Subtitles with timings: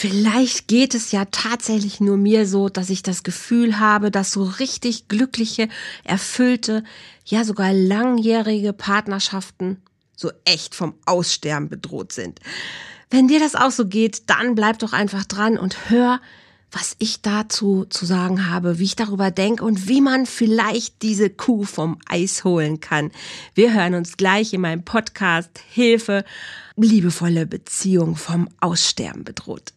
[0.00, 4.44] Vielleicht geht es ja tatsächlich nur mir so, dass ich das Gefühl habe, dass so
[4.44, 5.68] richtig glückliche,
[6.04, 6.84] erfüllte,
[7.26, 9.82] ja sogar langjährige Partnerschaften
[10.16, 12.40] so echt vom Aussterben bedroht sind.
[13.10, 16.22] Wenn dir das auch so geht, dann bleib doch einfach dran und hör,
[16.72, 21.28] was ich dazu zu sagen habe, wie ich darüber denke und wie man vielleicht diese
[21.28, 23.10] Kuh vom Eis holen kann.
[23.52, 26.24] Wir hören uns gleich in meinem Podcast Hilfe,
[26.76, 29.74] liebevolle Beziehung vom Aussterben bedroht.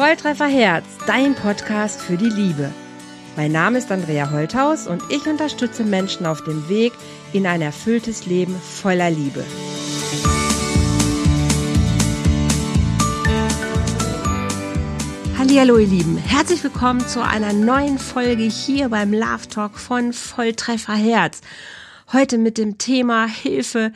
[0.00, 2.72] Volltreffer Herz, dein Podcast für die Liebe.
[3.36, 6.94] Mein Name ist Andrea Holthaus und ich unterstütze Menschen auf dem Weg
[7.34, 9.44] in ein erfülltes Leben voller Liebe.
[15.36, 20.94] Hallo ihr Lieben, herzlich willkommen zu einer neuen Folge hier beim Love Talk von Volltreffer
[20.94, 21.42] Herz.
[22.12, 23.92] Heute mit dem Thema Hilfe,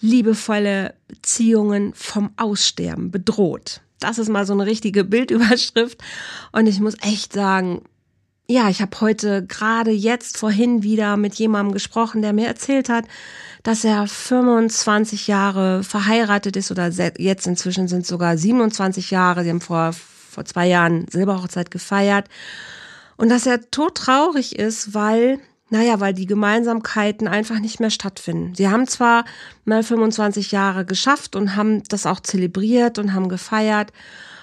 [0.00, 3.82] liebevolle Beziehungen vom Aussterben bedroht.
[4.00, 6.02] Das ist mal so eine richtige Bildüberschrift
[6.52, 7.82] und ich muss echt sagen,
[8.48, 13.04] ja, ich habe heute gerade jetzt vorhin wieder mit jemandem gesprochen, der mir erzählt hat,
[13.62, 19.44] dass er 25 Jahre verheiratet ist oder jetzt inzwischen sind sogar 27 Jahre.
[19.44, 19.94] Sie haben vor
[20.32, 22.28] vor zwei Jahren Silberhochzeit gefeiert.
[23.16, 25.38] Und dass er todtraurig ist, weil,
[25.72, 28.54] naja, weil die Gemeinsamkeiten einfach nicht mehr stattfinden.
[28.54, 29.24] Sie haben zwar
[29.64, 33.90] mal 25 Jahre geschafft und haben das auch zelebriert und haben gefeiert.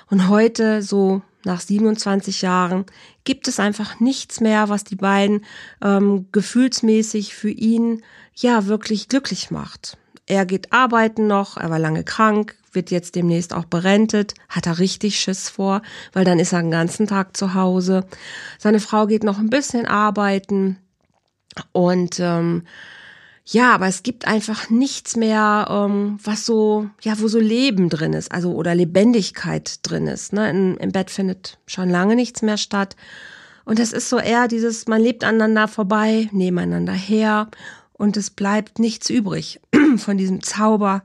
[0.09, 2.87] Und heute, so nach 27 Jahren,
[3.25, 5.45] gibt es einfach nichts mehr, was die beiden
[5.83, 8.01] ähm, gefühlsmäßig für ihn
[8.33, 9.99] ja wirklich glücklich macht.
[10.25, 14.79] Er geht arbeiten noch, er war lange krank, wird jetzt demnächst auch berentet, hat er
[14.79, 18.07] richtig Schiss vor, weil dann ist er den ganzen Tag zu Hause.
[18.57, 20.79] Seine Frau geht noch ein bisschen arbeiten
[21.71, 22.63] und ähm,
[23.51, 28.13] ja, aber es gibt einfach nichts mehr, ähm, was so, ja, wo so Leben drin
[28.13, 30.33] ist, also oder Lebendigkeit drin ist.
[30.33, 30.49] Ne?
[30.51, 32.95] In, Im Bett findet schon lange nichts mehr statt.
[33.65, 37.49] Und es ist so eher dieses, man lebt aneinander vorbei, nebeneinander her
[37.93, 39.59] und es bleibt nichts übrig
[39.97, 41.03] von diesem Zauber,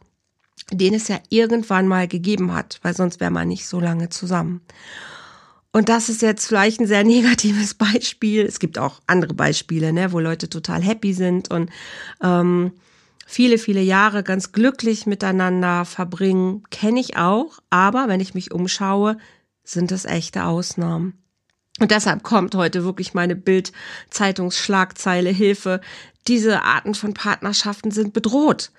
[0.70, 4.60] den es ja irgendwann mal gegeben hat, weil sonst wäre man nicht so lange zusammen.
[5.74, 8.46] Und das ist jetzt vielleicht ein sehr negatives Beispiel.
[8.46, 11.68] Es gibt auch andere Beispiele, ne, wo Leute total happy sind und
[12.22, 12.70] ähm,
[13.26, 17.58] viele, viele Jahre ganz glücklich miteinander verbringen, kenne ich auch.
[17.70, 19.16] Aber wenn ich mich umschaue,
[19.64, 21.18] sind es echte Ausnahmen.
[21.80, 25.80] Und deshalb kommt heute wirklich meine Bild-Zeitungsschlagzeile Hilfe.
[26.28, 28.70] Diese Arten von Partnerschaften sind bedroht.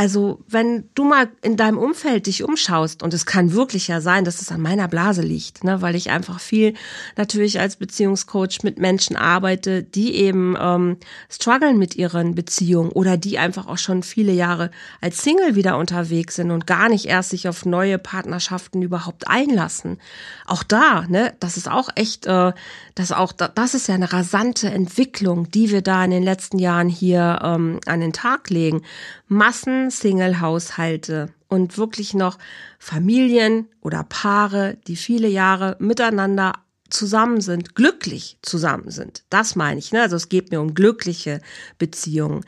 [0.00, 4.24] Also, wenn du mal in deinem Umfeld dich umschaust, und es kann wirklich ja sein,
[4.24, 6.74] dass es an meiner Blase liegt, ne, weil ich einfach viel
[7.16, 10.98] natürlich als Beziehungscoach mit Menschen arbeite, die eben ähm,
[11.28, 14.70] strugglen mit ihren Beziehungen oder die einfach auch schon viele Jahre
[15.00, 19.98] als Single wieder unterwegs sind und gar nicht erst sich auf neue Partnerschaften überhaupt einlassen.
[20.46, 22.52] Auch da, ne, das ist auch echt, äh,
[22.94, 26.88] das auch, das ist ja eine rasante Entwicklung, die wir da in den letzten Jahren
[26.88, 28.82] hier ähm, an den Tag legen.
[29.26, 32.38] Massen Single-Haushalte und wirklich noch
[32.78, 36.52] Familien oder Paare, die viele Jahre miteinander
[36.90, 39.24] zusammen sind, glücklich zusammen sind.
[39.30, 39.92] Das meine ich.
[39.92, 40.02] Ne?
[40.02, 41.40] Also es geht mir um glückliche
[41.78, 42.44] Beziehungen.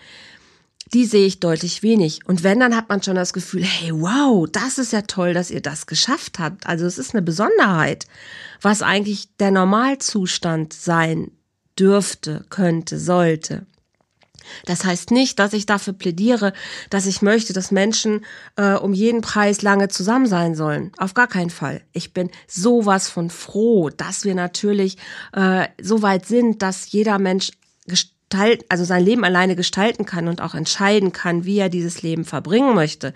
[0.92, 2.26] Die sehe ich deutlich wenig.
[2.26, 5.50] Und wenn, dann hat man schon das Gefühl, hey, wow, das ist ja toll, dass
[5.50, 6.66] ihr das geschafft habt.
[6.66, 8.06] Also es ist eine Besonderheit,
[8.60, 11.30] was eigentlich der Normalzustand sein
[11.78, 13.66] dürfte, könnte, sollte.
[14.66, 16.52] Das heißt nicht, dass ich dafür plädiere,
[16.90, 18.24] dass ich möchte, dass Menschen
[18.56, 20.92] äh, um jeden Preis lange zusammen sein sollen.
[20.98, 21.82] Auf gar keinen Fall.
[21.92, 24.96] Ich bin sowas von froh, dass wir natürlich
[25.32, 27.50] äh, so weit sind, dass jeder Mensch
[27.86, 32.24] gestalten, also sein Leben alleine gestalten kann und auch entscheiden kann, wie er dieses Leben
[32.24, 33.12] verbringen möchte.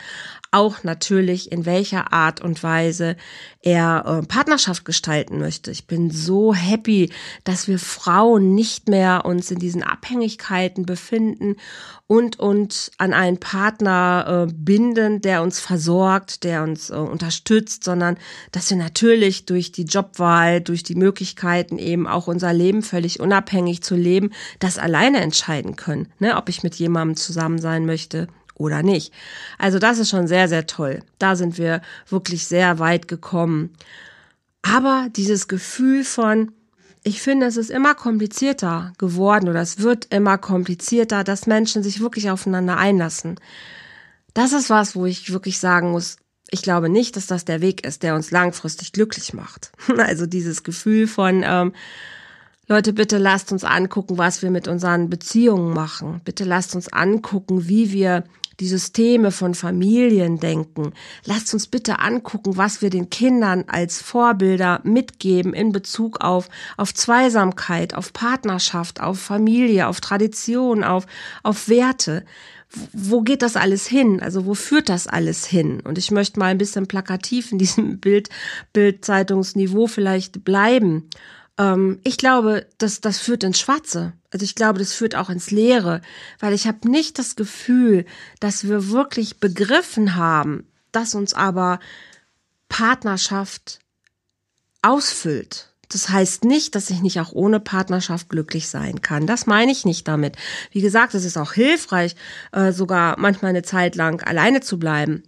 [0.55, 3.17] Auch natürlich, in welcher Art und Weise
[3.61, 5.73] er äh, Partnerschaft gestalten möchte.
[5.73, 7.11] Ich bin so happy,
[7.43, 11.57] dass wir Frauen nicht mehr uns in diesen Abhängigkeiten befinden
[12.07, 18.17] und und an einen Partner äh, binden, der uns versorgt, der uns äh, unterstützt, sondern
[18.53, 23.83] dass wir natürlich durch die Jobwahl, durch die Möglichkeiten eben auch unser Leben völlig unabhängig
[23.83, 24.31] zu leben,
[24.61, 29.13] das alleine entscheiden können, ne, ob ich mit jemandem zusammen sein möchte oder nicht.
[29.59, 31.01] Also das ist schon sehr, sehr toll.
[31.19, 33.75] Da sind wir wirklich sehr weit gekommen.
[34.63, 36.53] Aber dieses Gefühl von,
[37.03, 42.01] ich finde, es ist immer komplizierter geworden oder es wird immer komplizierter, dass Menschen sich
[42.01, 43.39] wirklich aufeinander einlassen.
[44.33, 46.17] Das ist was, wo ich wirklich sagen muss,
[46.51, 49.73] ich glaube nicht, dass das der Weg ist, der uns langfristig glücklich macht.
[49.99, 51.73] Also dieses Gefühl von, ähm,
[52.67, 56.23] Leute, bitte lasst uns angucken, was wir mit unseren Beziehungen machen.
[56.25, 58.25] Bitte lasst uns angucken, wie wir
[58.61, 60.93] die Systeme von Familien denken.
[61.25, 66.95] Lasst uns bitte angucken, was wir den Kindern als Vorbilder mitgeben in Bezug auf, auf
[66.95, 71.07] Zweisamkeit, auf Partnerschaft, auf Familie, auf Tradition, auf,
[71.43, 72.25] auf Werte
[72.93, 74.21] wo geht das alles hin?
[74.21, 75.81] Also wo führt das alles hin?
[75.81, 78.29] Und ich möchte mal ein bisschen plakativ in diesem Bild,
[78.73, 81.09] Bildzeitungsniveau vielleicht bleiben.
[81.59, 84.13] Ähm, ich glaube, dass das führt ins Schwarze.
[84.31, 86.01] Also ich glaube, das führt auch ins Leere,
[86.41, 88.05] weil ich habe nicht das Gefühl,
[88.41, 91.79] dass wir wirklich begriffen haben, dass uns aber
[92.69, 93.79] Partnerschaft
[94.83, 95.71] ausfüllt.
[95.89, 99.27] Das heißt nicht, dass ich nicht auch ohne Partnerschaft glücklich sein kann.
[99.27, 100.37] Das meine ich nicht damit.
[100.73, 102.17] Wie gesagt, es ist auch hilfreich,
[102.53, 105.23] äh, sogar manchmal eine Zeit lang alleine zu bleiben.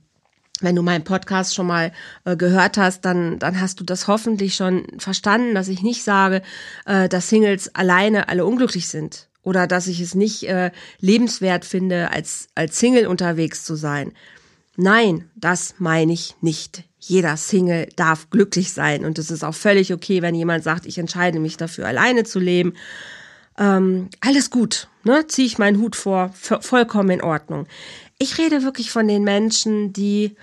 [0.60, 1.92] Wenn du meinen Podcast schon mal
[2.24, 6.42] äh, gehört hast, dann, dann hast du das hoffentlich schon verstanden, dass ich nicht sage,
[6.86, 12.10] äh, dass Singles alleine alle unglücklich sind oder dass ich es nicht äh, lebenswert finde,
[12.10, 14.12] als, als Single unterwegs zu sein.
[14.76, 16.84] Nein, das meine ich nicht.
[16.98, 20.98] Jeder Single darf glücklich sein und es ist auch völlig okay, wenn jemand sagt, ich
[20.98, 22.74] entscheide mich dafür, alleine zu leben.
[23.58, 25.26] Ähm, alles gut, ne?
[25.28, 27.66] Ziehe ich meinen Hut vor, vollkommen in Ordnung.
[28.18, 30.36] Ich rede wirklich von den Menschen, die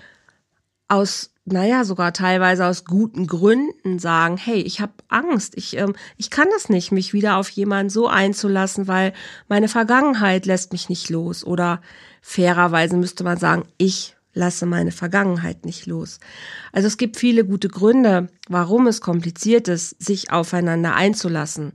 [0.88, 6.30] aus, naja, sogar teilweise aus guten Gründen sagen, hey, ich habe Angst, ich, ähm, ich
[6.30, 9.12] kann das nicht, mich wieder auf jemanden so einzulassen, weil
[9.48, 11.44] meine Vergangenheit lässt mich nicht los.
[11.44, 11.80] Oder
[12.22, 16.18] fairerweise müsste man sagen, ich lasse meine Vergangenheit nicht los.
[16.72, 21.72] Also es gibt viele gute Gründe, warum es kompliziert ist, sich aufeinander einzulassen.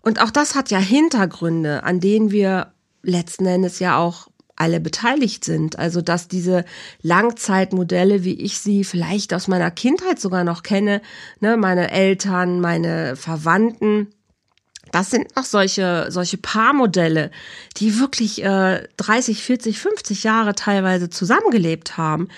[0.00, 4.28] Und auch das hat ja Hintergründe, an denen wir letzten Endes ja auch
[4.64, 5.78] alle beteiligt sind.
[5.78, 6.64] Also dass diese
[7.02, 11.02] Langzeitmodelle, wie ich sie vielleicht aus meiner Kindheit sogar noch kenne,
[11.40, 14.08] ne, meine Eltern, meine Verwandten,
[14.90, 17.30] das sind noch solche, solche Paarmodelle,
[17.76, 22.28] die wirklich äh, 30, 40, 50 Jahre teilweise zusammengelebt haben.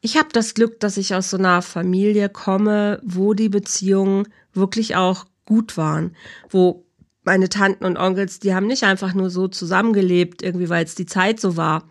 [0.00, 4.96] Ich habe das Glück, dass ich aus so einer Familie komme, wo die Beziehungen wirklich
[4.96, 6.16] auch gut waren,
[6.50, 6.84] wo
[7.24, 11.06] meine Tanten und Onkels, die haben nicht einfach nur so zusammengelebt, irgendwie weil es die
[11.06, 11.84] Zeit so war,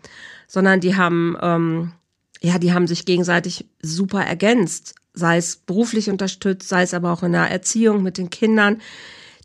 [0.46, 1.92] sondern die haben, ähm,
[2.40, 7.22] ja, die haben sich gegenseitig super ergänzt, sei es beruflich unterstützt, sei es aber auch
[7.22, 8.80] in der Erziehung mit den Kindern.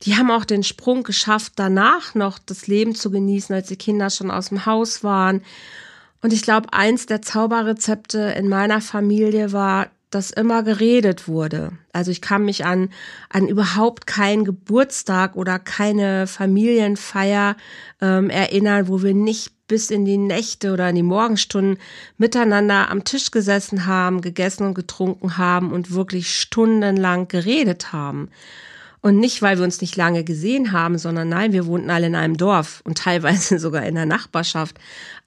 [0.03, 4.09] Die haben auch den Sprung geschafft, danach noch das Leben zu genießen, als die Kinder
[4.09, 5.41] schon aus dem Haus waren.
[6.21, 11.73] Und ich glaube, eins der Zauberrezepte in meiner Familie war, dass immer geredet wurde.
[11.91, 12.89] Also ich kann mich an,
[13.29, 17.57] an überhaupt keinen Geburtstag oder keine Familienfeier
[18.01, 21.77] ähm, erinnern, wo wir nicht bis in die Nächte oder in die Morgenstunden
[22.17, 28.29] miteinander am Tisch gesessen haben, gegessen und getrunken haben und wirklich stundenlang geredet haben.
[29.07, 32.15] Und nicht, weil wir uns nicht lange gesehen haben, sondern nein, wir wohnten alle in
[32.15, 34.77] einem Dorf und teilweise sogar in der Nachbarschaft.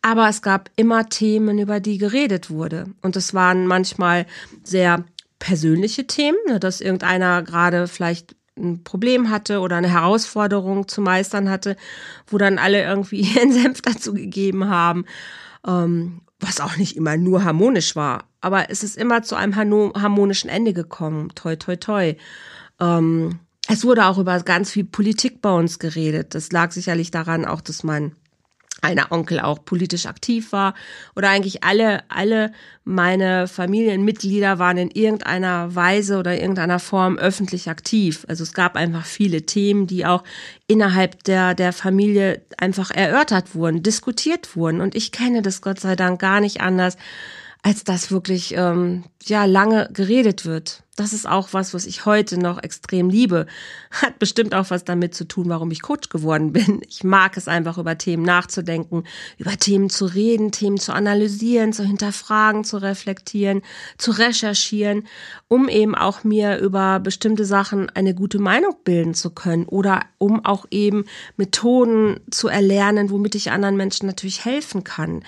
[0.02, 2.88] Aber es gab immer Themen, über die geredet wurde.
[3.00, 4.26] Und es waren manchmal
[4.64, 5.02] sehr
[5.38, 11.48] persönliche Themen, ne, dass irgendeiner gerade vielleicht ein Problem hatte oder eine Herausforderung zu meistern
[11.48, 11.74] hatte,
[12.26, 15.06] wo dann alle irgendwie ihren Senf dazu gegeben haben,
[15.66, 18.24] ähm, was auch nicht immer nur harmonisch war.
[18.42, 21.30] Aber es ist immer zu einem harmonischen Ende gekommen.
[21.34, 22.14] Toi, toi, toi.
[22.78, 23.38] Ähm,
[23.68, 26.34] es wurde auch über ganz viel Politik bei uns geredet.
[26.34, 28.16] Das lag sicherlich daran auch, dass mein
[28.82, 30.74] einer Onkel auch politisch aktiv war
[31.14, 32.52] oder eigentlich alle, alle
[32.84, 38.24] meine Familienmitglieder waren in irgendeiner Weise oder irgendeiner Form öffentlich aktiv.
[38.28, 40.24] Also es gab einfach viele Themen, die auch
[40.66, 44.80] innerhalb der, der Familie einfach erörtert wurden, diskutiert wurden.
[44.80, 46.96] Und ich kenne das Gott sei Dank gar nicht anders,
[47.62, 50.82] als dass wirklich ähm, ja lange geredet wird.
[50.96, 53.46] Das ist auch was, was ich heute noch extrem liebe.
[53.90, 56.80] Hat bestimmt auch was damit zu tun, warum ich Coach geworden bin.
[56.90, 59.04] Ich mag es einfach, über Themen nachzudenken,
[59.38, 63.62] über Themen zu reden, Themen zu analysieren, zu hinterfragen, zu reflektieren,
[63.96, 65.04] zu recherchieren,
[65.48, 70.44] um eben auch mir über bestimmte Sachen eine gute Meinung bilden zu können oder um
[70.44, 71.04] auch eben
[71.36, 75.22] Methoden zu erlernen, womit ich anderen Menschen natürlich helfen kann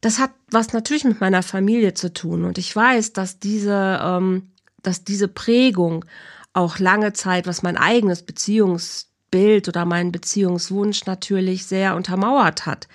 [0.00, 2.44] das hat was natürlich mit meiner Familie zu tun.
[2.44, 4.50] Und ich weiß, dass diese, ähm,
[4.82, 6.04] dass diese Prägung
[6.52, 12.88] auch lange Zeit, was mein eigenes Beziehungsbild oder meinen Beziehungswunsch natürlich sehr untermauert hat.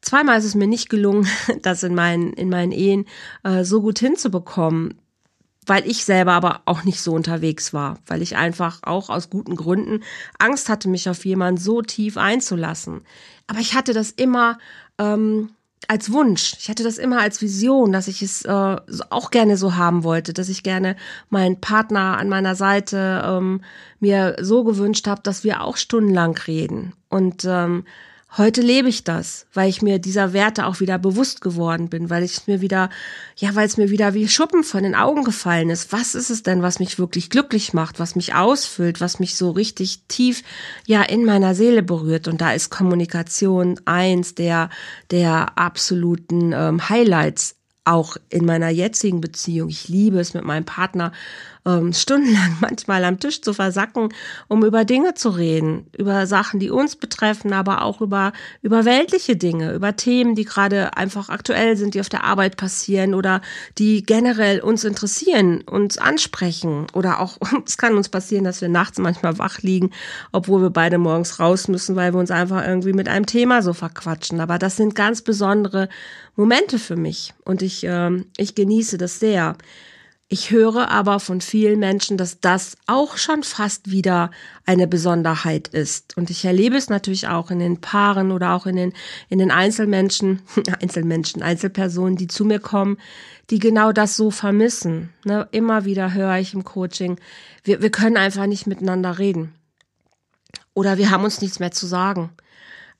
[0.00, 1.28] Zweimal ist es mir nicht gelungen,
[1.62, 3.06] das in meinen, in meinen Ehen
[3.42, 4.94] äh, so gut hinzubekommen,
[5.66, 9.54] weil ich selber aber auch nicht so unterwegs war, weil ich einfach auch aus guten
[9.54, 10.02] Gründen
[10.38, 13.02] Angst hatte, mich auf jemanden so tief einzulassen.
[13.48, 14.56] Aber ich hatte das immer
[14.96, 15.50] ähm,
[15.86, 16.54] als Wunsch.
[16.58, 18.76] Ich hatte das immer als Vision, dass ich es äh,
[19.10, 20.96] auch gerne so haben wollte, dass ich gerne
[21.30, 23.62] meinen Partner an meiner Seite ähm,
[24.00, 26.92] mir so gewünscht habe, dass wir auch stundenlang reden.
[27.08, 27.84] Und ähm,
[28.36, 32.22] Heute lebe ich das, weil ich mir dieser Werte auch wieder bewusst geworden bin, weil
[32.22, 32.90] ich mir wieder,
[33.36, 35.92] ja, weil es mir wieder wie Schuppen von den Augen gefallen ist.
[35.92, 39.50] Was ist es denn, was mich wirklich glücklich macht, was mich ausfüllt, was mich so
[39.50, 40.42] richtig tief,
[40.84, 42.28] ja, in meiner Seele berührt?
[42.28, 44.68] Und da ist Kommunikation eins der,
[45.10, 47.56] der absoluten ähm, Highlights
[47.88, 49.70] auch in meiner jetzigen Beziehung.
[49.70, 51.12] Ich liebe es mit meinem Partner
[51.68, 54.08] ähm, stundenlang manchmal am Tisch zu versacken,
[54.48, 58.32] um über Dinge zu reden, über Sachen, die uns betreffen, aber auch über,
[58.62, 63.14] über weltliche Dinge, über Themen, die gerade einfach aktuell sind, die auf der Arbeit passieren
[63.14, 63.42] oder
[63.76, 68.98] die generell uns interessieren, uns ansprechen oder auch, es kann uns passieren, dass wir nachts
[68.98, 69.90] manchmal wach liegen,
[70.32, 73.74] obwohl wir beide morgens raus müssen, weil wir uns einfach irgendwie mit einem Thema so
[73.74, 74.40] verquatschen.
[74.40, 75.88] Aber das sind ganz besondere
[76.36, 79.56] Momente für mich und ich, äh, ich genieße das sehr.
[80.30, 84.30] Ich höre aber von vielen Menschen, dass das auch schon fast wieder
[84.66, 86.18] eine Besonderheit ist.
[86.18, 88.92] Und ich erlebe es natürlich auch in den Paaren oder auch in den,
[89.30, 90.42] in den Einzelmenschen,
[90.82, 92.98] Einzelmenschen, Einzelpersonen, die zu mir kommen,
[93.48, 95.14] die genau das so vermissen.
[95.24, 95.48] Ne?
[95.50, 97.18] Immer wieder höre ich im Coaching,
[97.64, 99.54] wir, wir können einfach nicht miteinander reden.
[100.74, 102.30] Oder wir haben uns nichts mehr zu sagen.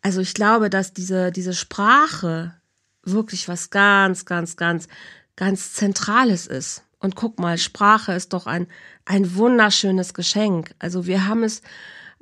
[0.01, 2.55] Also ich glaube, dass diese, diese Sprache
[3.03, 4.89] wirklich was ganz, ganz, ganz,
[5.37, 6.85] ganz Zentrales ist.
[7.01, 8.67] Und guck mal, Sprache ist doch ein,
[9.05, 10.75] ein wunderschönes Geschenk.
[10.79, 11.63] Also wir haben es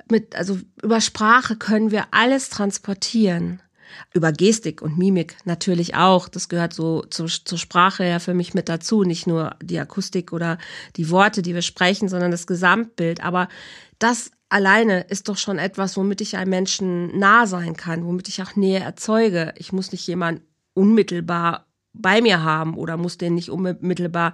[0.09, 3.61] mit, also über Sprache können wir alles transportieren.
[4.13, 6.27] Über Gestik und Mimik natürlich auch.
[6.27, 9.03] Das gehört so zur, zur Sprache ja für mich mit dazu.
[9.03, 10.57] Nicht nur die Akustik oder
[10.97, 13.23] die Worte, die wir sprechen, sondern das Gesamtbild.
[13.23, 13.47] Aber
[13.97, 18.41] das alleine ist doch schon etwas, womit ich einem Menschen nah sein kann, womit ich
[18.43, 19.53] auch Nähe erzeuge.
[19.57, 20.43] Ich muss nicht jemanden
[20.73, 21.66] unmittelbar
[22.01, 24.33] bei mir haben oder muss den nicht unmittelbar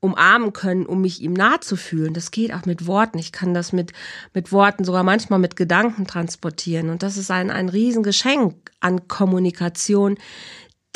[0.00, 2.12] umarmen können, um mich ihm nahe zu fühlen.
[2.12, 3.18] Das geht auch mit Worten.
[3.18, 3.92] Ich kann das mit,
[4.34, 6.90] mit Worten, sogar manchmal mit Gedanken transportieren.
[6.90, 10.18] Und das ist ein, ein Riesengeschenk an Kommunikation,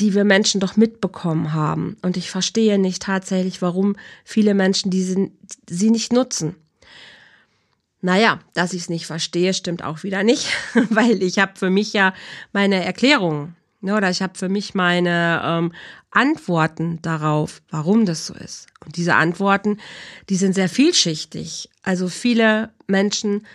[0.00, 1.96] die wir Menschen doch mitbekommen haben.
[2.02, 5.30] Und ich verstehe nicht tatsächlich, warum viele Menschen diese,
[5.68, 6.56] sie nicht nutzen.
[8.02, 10.48] Naja, dass ich es nicht verstehe, stimmt auch wieder nicht,
[10.90, 12.12] weil ich habe für mich ja
[12.52, 13.56] meine Erklärungen.
[13.82, 15.72] Oder ich habe für mich meine ähm,
[16.10, 18.66] Antworten darauf, warum das so ist.
[18.84, 19.78] Und diese Antworten,
[20.28, 21.70] die sind sehr vielschichtig.
[21.82, 23.46] Also viele Menschen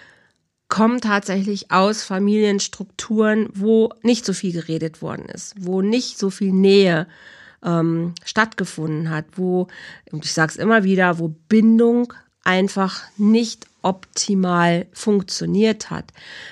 [0.69, 6.53] kommen tatsächlich aus Familienstrukturen, wo nicht so viel geredet worden ist, wo nicht so viel
[6.53, 7.07] Nähe
[7.63, 9.67] ähm, stattgefunden hat, wo,
[10.11, 12.13] und ich sage es immer wieder, wo Bindung
[12.43, 16.05] einfach nicht optimal funktioniert hat.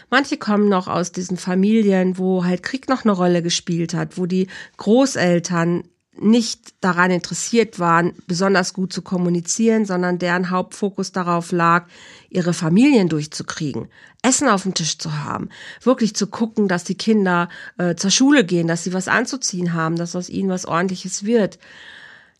[0.10, 4.26] Manche kommen noch aus diesen Familien, wo halt Krieg noch eine Rolle gespielt hat, wo
[4.26, 5.84] die Großeltern
[6.22, 11.88] nicht daran interessiert waren, besonders gut zu kommunizieren, sondern deren Hauptfokus darauf lag,
[12.30, 13.88] ihre Familien durchzukriegen,
[14.22, 15.50] Essen auf dem Tisch zu haben,
[15.82, 19.96] wirklich zu gucken, dass die Kinder äh, zur Schule gehen, dass sie was anzuziehen haben,
[19.96, 21.58] dass aus ihnen was ordentliches wird.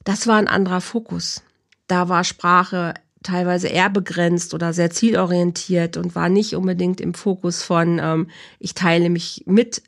[0.04, 1.42] Das war ein anderer Fokus.
[1.88, 7.64] Da war Sprache teilweise eher begrenzt oder sehr zielorientiert und war nicht unbedingt im Fokus
[7.64, 8.28] von, ähm,
[8.60, 9.82] ich teile mich mit,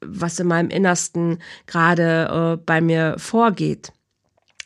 [0.00, 3.92] was in meinem Innersten gerade äh, bei mir vorgeht.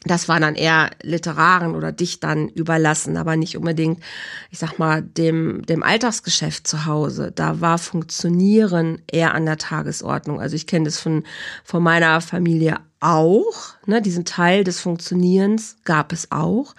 [0.04, 4.02] Das war dann eher Literaren oder Dichtern überlassen, aber nicht unbedingt,
[4.50, 7.30] ich sag mal, dem, dem Alltagsgeschäft zu Hause.
[7.32, 10.40] Da war Funktionieren eher an der Tagesordnung.
[10.40, 11.22] Also ich kenne das von,
[11.62, 16.74] von meiner Familie auch, ne, diesen Teil des Funktionierens gab es auch.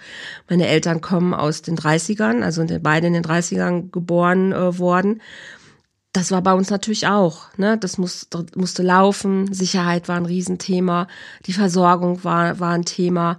[0.48, 5.20] Meine Eltern kommen aus den 30ern, also beide in den 30ern geboren äh, worden.
[6.12, 7.48] Das war bei uns natürlich auch.
[7.56, 7.76] Ne?
[7.76, 11.08] Das muss, musste laufen, Sicherheit war ein Riesenthema,
[11.46, 13.38] die Versorgung war, war ein Thema.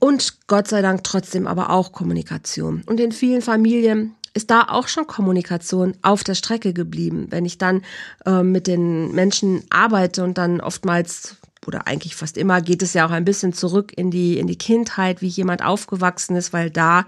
[0.00, 2.82] Und Gott sei Dank trotzdem aber auch Kommunikation.
[2.86, 7.28] Und in vielen Familien ist da auch schon Kommunikation auf der Strecke geblieben.
[7.30, 7.82] Wenn ich dann
[8.26, 13.06] äh, mit den Menschen arbeite und dann oftmals oder eigentlich fast immer geht es ja
[13.06, 17.06] auch ein bisschen zurück in die, in die Kindheit, wie jemand aufgewachsen ist, weil da,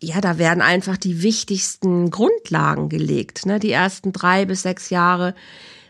[0.00, 3.46] ja, da werden einfach die wichtigsten Grundlagen gelegt.
[3.46, 3.58] Ne?
[3.58, 5.34] Die ersten drei bis sechs Jahre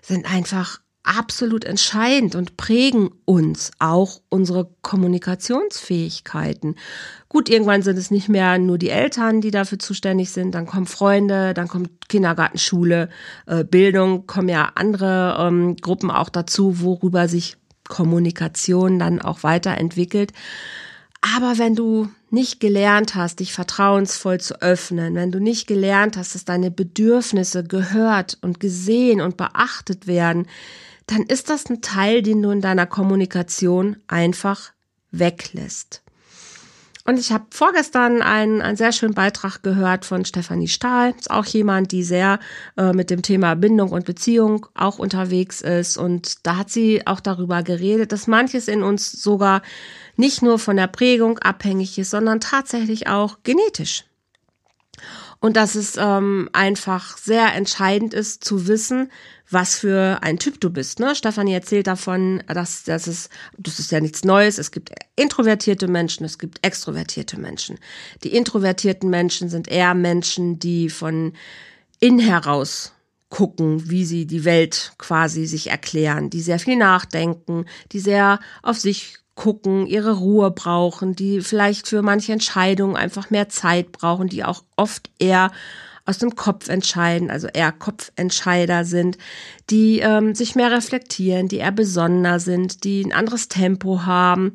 [0.02, 6.76] sind einfach absolut entscheidend und prägen uns auch unsere Kommunikationsfähigkeiten.
[7.28, 10.86] Gut, irgendwann sind es nicht mehr nur die Eltern, die dafür zuständig sind, dann kommen
[10.86, 13.08] Freunde, dann kommt Kindergarten, Schule,
[13.46, 17.56] äh, Bildung, kommen ja andere ähm, Gruppen auch dazu, worüber sich
[17.92, 20.32] Kommunikation dann auch weiterentwickelt.
[21.36, 26.34] Aber wenn du nicht gelernt hast, dich vertrauensvoll zu öffnen, wenn du nicht gelernt hast,
[26.34, 30.46] dass deine Bedürfnisse gehört und gesehen und beachtet werden,
[31.06, 34.72] dann ist das ein Teil, den du in deiner Kommunikation einfach
[35.10, 36.02] weglässt.
[37.04, 41.14] Und ich habe vorgestern einen, einen sehr schönen Beitrag gehört von Stefanie Stahl.
[41.18, 42.38] Ist auch jemand, die sehr
[42.76, 45.96] äh, mit dem Thema Bindung und Beziehung auch unterwegs ist.
[45.96, 49.62] Und da hat sie auch darüber geredet, dass manches in uns sogar
[50.16, 54.04] nicht nur von der Prägung abhängig ist, sondern tatsächlich auch genetisch.
[55.42, 59.10] Und dass es ähm, einfach sehr entscheidend ist zu wissen,
[59.50, 61.00] was für ein Typ du bist.
[61.00, 61.16] Ne?
[61.16, 64.58] Stefanie erzählt davon, dass, dass es, das ist ja nichts Neues.
[64.58, 67.80] Es gibt introvertierte Menschen, es gibt extrovertierte Menschen.
[68.22, 71.32] Die introvertierten Menschen sind eher Menschen, die von
[71.98, 72.92] innen heraus
[73.28, 78.78] gucken, wie sie die Welt quasi sich erklären, die sehr viel nachdenken, die sehr auf
[78.78, 84.44] sich gucken, ihre Ruhe brauchen, die vielleicht für manche Entscheidungen einfach mehr Zeit brauchen, die
[84.44, 85.50] auch oft eher
[86.04, 89.18] aus dem Kopf entscheiden, also eher Kopfentscheider sind,
[89.70, 94.52] die ähm, sich mehr reflektieren, die eher besonderer sind, die ein anderes Tempo haben,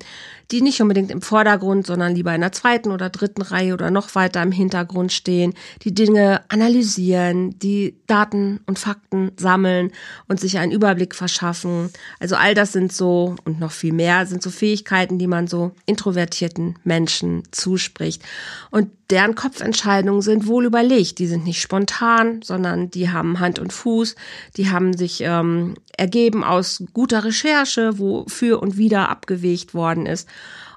[0.51, 4.15] die nicht unbedingt im Vordergrund, sondern lieber in der zweiten oder dritten Reihe oder noch
[4.15, 9.91] weiter im Hintergrund stehen, die Dinge analysieren, die Daten und Fakten sammeln
[10.27, 11.89] und sich einen Überblick verschaffen.
[12.19, 15.71] Also all das sind so und noch viel mehr sind so Fähigkeiten, die man so
[15.85, 18.23] introvertierten Menschen zuspricht.
[18.71, 21.19] Und deren Kopfentscheidungen sind wohl überlegt.
[21.19, 24.15] Die sind nicht spontan, sondern die haben Hand und Fuß,
[24.57, 30.27] die sich ähm, ergeben aus guter Recherche, wo für und wieder abgewegt worden ist.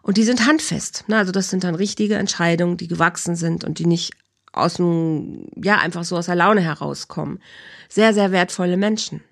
[0.03, 1.05] Und die sind handfest.
[1.09, 1.17] Ne?
[1.17, 4.13] Also das sind dann richtige Entscheidungen, die gewachsen sind und die nicht
[4.53, 7.41] aus dem, ja, einfach so aus der Laune herauskommen.
[7.89, 9.23] Sehr, sehr wertvolle Menschen.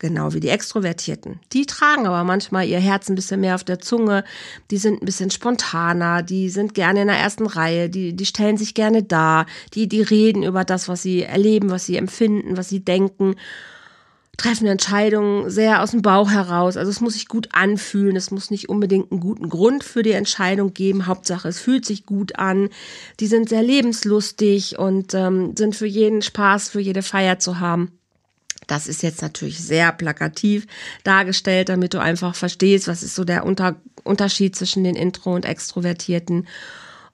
[0.00, 1.40] Genau wie die Extrovertierten.
[1.52, 4.22] Die tragen aber manchmal ihr Herz ein bisschen mehr auf der Zunge.
[4.70, 6.22] Die sind ein bisschen spontaner.
[6.22, 7.90] Die sind gerne in der ersten Reihe.
[7.90, 9.46] Die, die stellen sich gerne dar.
[9.74, 13.34] Die, die reden über das, was sie erleben, was sie empfinden, was sie denken
[14.38, 16.76] treffen Entscheidungen sehr aus dem Bauch heraus.
[16.76, 18.16] Also es muss sich gut anfühlen.
[18.16, 21.06] Es muss nicht unbedingt einen guten Grund für die Entscheidung geben.
[21.06, 22.70] Hauptsache, es fühlt sich gut an.
[23.20, 27.92] Die sind sehr lebenslustig und ähm, sind für jeden Spaß, für jede Feier zu haben.
[28.68, 30.66] Das ist jetzt natürlich sehr plakativ
[31.02, 35.46] dargestellt, damit du einfach verstehst, was ist so der Unter Unterschied zwischen den Intro- und
[35.46, 36.46] Extrovertierten.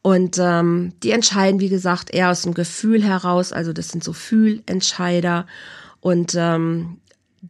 [0.03, 3.53] Und ähm, die entscheiden, wie gesagt, eher aus dem Gefühl heraus.
[3.53, 5.47] Also das sind so Fühlentscheider.
[6.01, 6.99] Und ähm,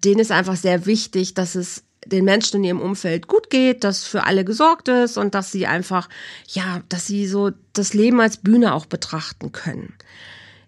[0.02, 4.04] denen ist einfach sehr wichtig, dass es den Menschen in ihrem Umfeld gut geht, dass
[4.04, 6.09] für alle gesorgt ist und dass sie einfach,
[6.48, 9.94] ja, dass sie so das Leben als Bühne auch betrachten können.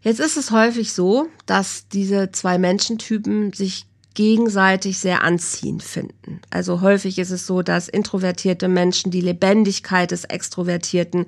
[0.00, 6.40] Jetzt ist es häufig so, dass diese zwei Menschentypen sich gegenseitig sehr anziehend finden.
[6.48, 11.26] Also häufig ist es so, dass introvertierte Menschen die Lebendigkeit des Extrovertierten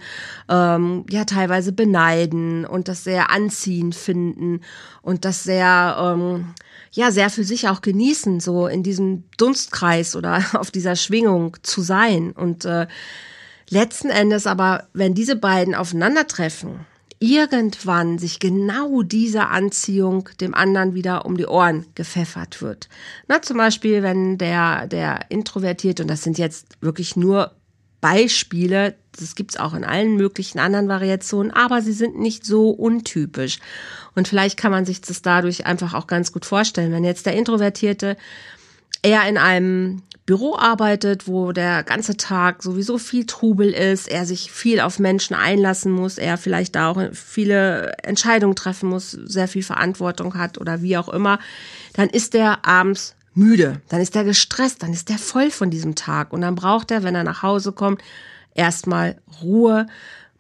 [0.49, 4.63] ähm, ja teilweise beneiden und das sehr anziehend finden
[5.03, 6.55] und das sehr ähm,
[6.93, 11.83] ja sehr für sich auch genießen, so in diesem Dunstkreis oder auf dieser Schwingung zu
[11.83, 12.33] sein.
[12.33, 12.87] Und äh,
[13.69, 16.87] letzten Endes aber, wenn diese beiden aufeinandertreffen,
[17.21, 22.89] irgendwann sich genau diese Anziehung dem anderen wieder um die Ohren gepfeffert wird.
[23.27, 27.53] Na, zum Beispiel, wenn der, der introvertiert, und das sind jetzt wirklich nur
[28.01, 33.59] Beispiele, das gibt's auch in allen möglichen anderen Variationen, aber sie sind nicht so untypisch.
[34.15, 36.93] Und vielleicht kann man sich das dadurch einfach auch ganz gut vorstellen.
[36.93, 38.17] Wenn jetzt der Introvertierte
[39.03, 44.53] eher in einem Büro arbeitet, wo der ganze Tag sowieso viel Trubel ist, er sich
[44.53, 49.63] viel auf Menschen einlassen muss, er vielleicht da auch viele Entscheidungen treffen muss, sehr viel
[49.63, 51.39] Verantwortung hat oder wie auch immer,
[51.95, 55.95] dann ist er abends müde, dann ist er gestresst, dann ist er voll von diesem
[55.95, 58.03] Tag und dann braucht er, wenn er nach Hause kommt,
[58.55, 59.87] erstmal Ruhe,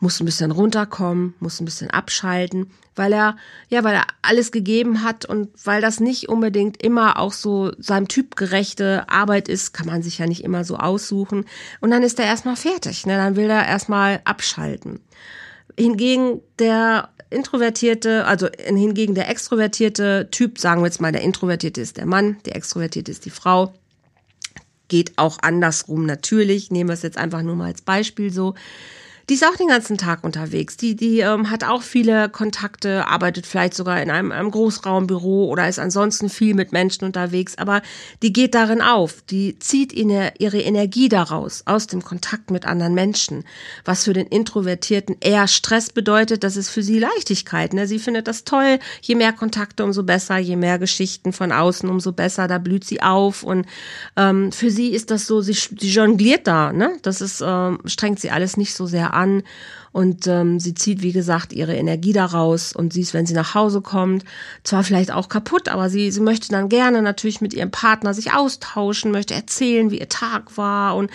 [0.00, 3.36] muss ein bisschen runterkommen, muss ein bisschen abschalten, weil er,
[3.68, 8.08] ja, weil er alles gegeben hat und weil das nicht unbedingt immer auch so seinem
[8.08, 11.46] Typ gerechte Arbeit ist, kann man sich ja nicht immer so aussuchen.
[11.80, 13.16] Und dann ist er erstmal fertig, ne?
[13.16, 15.00] Dann will er erstmal abschalten.
[15.76, 21.96] Hingegen der introvertierte, also hingegen der extrovertierte Typ, sagen wir jetzt mal, der introvertierte ist
[21.96, 23.74] der Mann, der extrovertierte ist die Frau.
[24.88, 26.70] Geht auch andersrum natürlich.
[26.70, 28.54] Nehmen wir es jetzt einfach nur mal als Beispiel so
[29.28, 30.78] die ist auch den ganzen Tag unterwegs.
[30.78, 35.68] Die, die ähm, hat auch viele Kontakte, arbeitet vielleicht sogar in einem, einem Großraumbüro oder
[35.68, 37.82] ist ansonsten viel mit Menschen unterwegs, aber
[38.22, 39.22] die geht darin auf.
[39.28, 43.44] Die zieht ihre, ihre Energie daraus, aus dem Kontakt mit anderen Menschen.
[43.84, 47.74] Was für den Introvertierten eher Stress bedeutet, das ist für sie Leichtigkeit.
[47.74, 47.86] Ne?
[47.86, 48.78] Sie findet das toll.
[49.02, 50.38] Je mehr Kontakte, umso besser.
[50.38, 52.48] Je mehr Geschichten von außen, umso besser.
[52.48, 53.42] Da blüht sie auf.
[53.42, 53.66] Und
[54.16, 56.72] ähm, für sie ist das so, sie, sie jongliert da.
[56.72, 56.96] Ne?
[57.02, 59.42] Das ist, ähm, strengt sie alles nicht so sehr an an
[59.92, 63.54] und ähm, sie zieht, wie gesagt, ihre Energie daraus und sie ist, wenn sie nach
[63.54, 64.24] Hause kommt,
[64.62, 68.32] zwar vielleicht auch kaputt, aber sie, sie möchte dann gerne natürlich mit ihrem Partner sich
[68.32, 71.10] austauschen, möchte erzählen, wie ihr Tag war und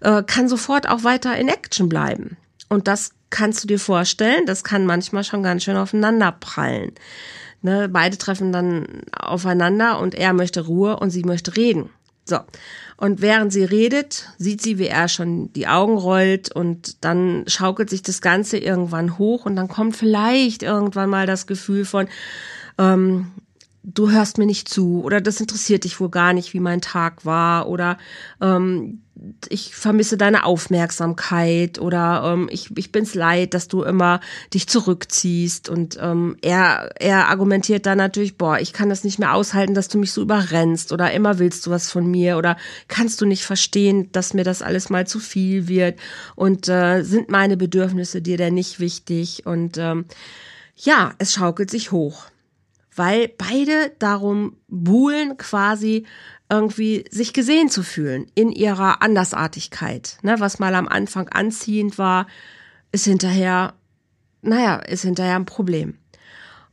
[0.00, 2.36] äh, kann sofort auch weiter in Action bleiben.
[2.68, 6.92] Und das kannst du dir vorstellen, das kann manchmal schon ganz schön aufeinander prallen.
[7.62, 11.90] Ne, beide treffen dann aufeinander und er möchte Ruhe und sie möchte reden.
[12.28, 12.40] So.
[12.96, 17.90] Und während sie redet, sieht sie, wie er schon die Augen rollt und dann schaukelt
[17.90, 22.08] sich das Ganze irgendwann hoch und dann kommt vielleicht irgendwann mal das Gefühl von,
[22.78, 23.32] ähm,
[23.86, 27.24] du hörst mir nicht zu oder das interessiert dich wohl gar nicht, wie mein Tag
[27.24, 27.98] war oder
[28.40, 29.02] ähm,
[29.48, 34.20] ich vermisse deine Aufmerksamkeit oder ähm, ich, ich bin's leid, dass du immer
[34.52, 39.34] dich zurückziehst und ähm, er, er argumentiert dann natürlich, boah, ich kann das nicht mehr
[39.34, 42.56] aushalten, dass du mich so überrennst oder immer willst du was von mir oder
[42.88, 45.96] kannst du nicht verstehen, dass mir das alles mal zu viel wird
[46.34, 50.06] und äh, sind meine Bedürfnisse dir denn nicht wichtig und ähm,
[50.74, 52.26] ja, es schaukelt sich hoch
[52.96, 56.06] weil beide darum buhlen, quasi
[56.48, 60.18] irgendwie sich gesehen zu fühlen in ihrer Andersartigkeit.
[60.22, 62.26] Ne, was mal am Anfang anziehend war,
[62.92, 63.74] ist hinterher,
[64.42, 65.98] naja, ist hinterher ein Problem.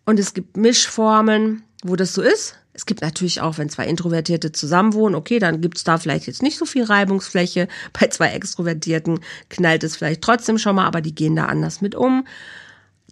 [0.06, 2.58] Und es gibt Mischformen, wo das so ist.
[2.74, 6.58] Es gibt natürlich auch, wenn zwei Introvertierte zusammenwohnen, okay, dann gibt's da vielleicht jetzt nicht
[6.58, 7.68] so viel Reibungsfläche.
[8.00, 11.96] Bei zwei Extrovertierten knallt es vielleicht trotzdem schon mal, aber die gehen da anders mit
[11.96, 12.26] um.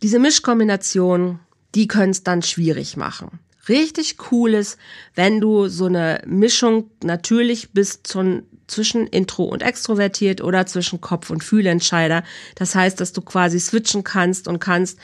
[0.01, 1.39] Diese Mischkombination
[1.75, 3.39] die können es dann schwierig machen.
[3.69, 4.77] Richtig cool ist,
[5.13, 11.29] wenn du so eine Mischung natürlich bist zum, zwischen Intro und extrovertiert oder zwischen Kopf
[11.29, 12.23] und Fühlentscheider.
[12.55, 14.97] Das heißt, dass du quasi switchen kannst und kannst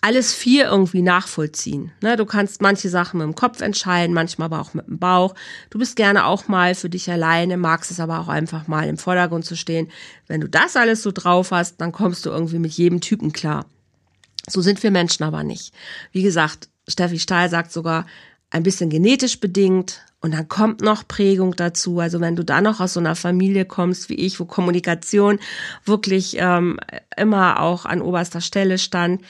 [0.00, 1.90] alles vier irgendwie nachvollziehen.
[2.00, 5.34] Ne, du kannst manche Sachen mit dem Kopf entscheiden, manchmal aber auch mit dem Bauch.
[5.70, 8.96] Du bist gerne auch mal für dich alleine, magst es aber auch einfach mal im
[8.96, 9.90] Vordergrund zu stehen.
[10.28, 13.66] Wenn du das alles so drauf hast, dann kommst du irgendwie mit jedem Typen klar.
[14.46, 15.72] So sind wir Menschen aber nicht.
[16.12, 18.06] Wie gesagt, Steffi Stahl sagt sogar,
[18.50, 22.00] ein bisschen genetisch bedingt und dann kommt noch Prägung dazu.
[22.00, 25.38] Also wenn du da noch aus so einer Familie kommst wie ich, wo Kommunikation
[25.84, 26.78] wirklich ähm,
[27.16, 29.22] immer auch an oberster Stelle stand,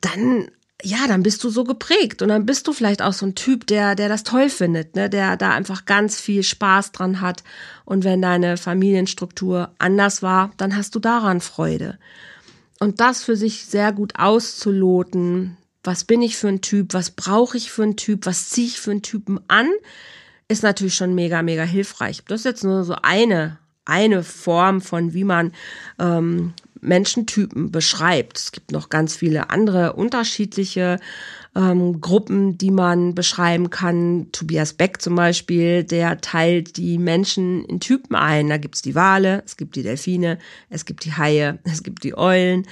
[0.00, 0.48] dann
[0.82, 3.66] ja, dann bist du so geprägt und dann bist du vielleicht auch so ein Typ,
[3.66, 7.42] der, der das toll findet, ne, der da einfach ganz viel Spaß dran hat.
[7.84, 11.98] Und wenn deine Familienstruktur anders war, dann hast du daran Freude.
[12.80, 17.56] Und das für sich sehr gut auszuloten, was bin ich für ein Typ, was brauche
[17.56, 19.68] ich für ein Typ, was ziehe ich für einen Typen an,
[20.48, 22.22] ist natürlich schon mega, mega hilfreich.
[22.26, 25.52] Das ist jetzt nur so eine, eine Form von, wie man
[25.98, 28.38] ähm, Menschentypen beschreibt.
[28.38, 30.98] Es gibt noch ganz viele andere unterschiedliche
[31.56, 34.28] ähm, Gruppen, die man beschreiben kann.
[34.32, 38.48] Tobias Beck zum Beispiel, der teilt die Menschen in Typen ein.
[38.48, 40.38] Da gibt's die Wale, es gibt die Delfine,
[40.70, 42.66] es gibt die Haie, es gibt die Eulen.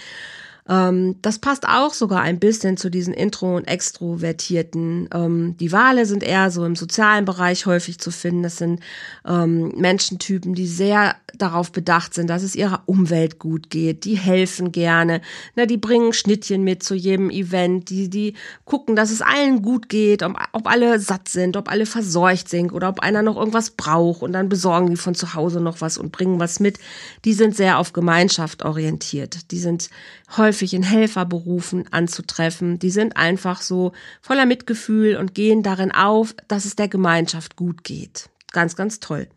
[0.69, 5.09] Ähm, das passt auch sogar ein bisschen zu diesen Intro- und Extrovertierten.
[5.15, 8.43] Ähm, die Wale sind eher so im sozialen Bereich häufig zu finden.
[8.43, 8.81] Das sind
[9.27, 14.05] ähm, Menschentypen, die sehr darauf bedacht sind, dass es ihrer Umwelt gut geht.
[14.05, 15.21] Die helfen gerne.
[15.55, 17.91] Na, die bringen Schnittchen mit zu jedem Event.
[17.91, 21.87] Die, die gucken, dass es allen gut geht, ob, ob alle satt sind, ob alle
[21.87, 24.23] verseucht sind oder ob einer noch irgendwas braucht.
[24.23, 26.79] Und dann besorgen die von zu Hause noch was und bringen was mit.
[27.25, 29.53] Die sind sehr auf Gemeinschaft orientiert.
[29.53, 29.91] Die sind
[30.37, 32.79] häufig in Helferberufen anzutreffen.
[32.79, 37.85] Die sind einfach so voller Mitgefühl und gehen darin auf, dass es der Gemeinschaft gut
[37.85, 38.29] geht.
[38.53, 39.29] Ganz, ganz toll.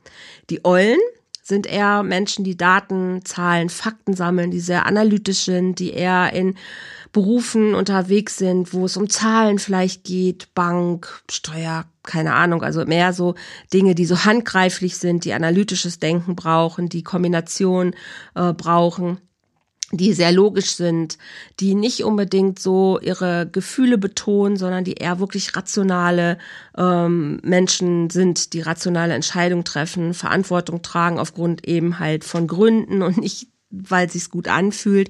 [0.49, 0.99] Die Eulen
[1.49, 6.55] sind eher Menschen, die Daten, Zahlen, Fakten sammeln, die sehr analytisch sind, die eher in
[7.11, 13.13] Berufen unterwegs sind, wo es um Zahlen vielleicht geht, Bank, Steuer, keine Ahnung, also mehr
[13.13, 13.33] so
[13.73, 17.95] Dinge, die so handgreiflich sind, die analytisches Denken brauchen, die Kombination
[18.35, 19.17] äh, brauchen
[19.91, 21.17] die sehr logisch sind,
[21.59, 26.37] die nicht unbedingt so ihre Gefühle betonen, sondern die eher wirklich rationale
[26.77, 33.17] ähm, Menschen sind, die rationale Entscheidungen treffen, Verantwortung tragen aufgrund eben halt von Gründen und
[33.17, 35.09] nicht, weil es sich gut anfühlt.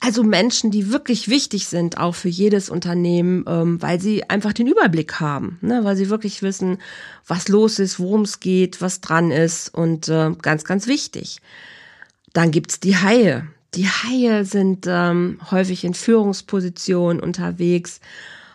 [0.00, 4.66] Also Menschen, die wirklich wichtig sind, auch für jedes Unternehmen, ähm, weil sie einfach den
[4.66, 5.84] Überblick haben, ne?
[5.84, 6.78] weil sie wirklich wissen,
[7.26, 11.38] was los ist, worum es geht, was dran ist und äh, ganz, ganz wichtig.
[12.32, 13.46] Dann gibt's die Haie.
[13.74, 18.00] Die Haie sind ähm, häufig in Führungspositionen unterwegs.